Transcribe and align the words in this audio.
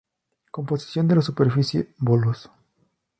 Composición 0.49 1.07
de 1.07 1.15
la 1.17 1.21
superficie: 1.21 1.93
Bolos. 1.99 2.49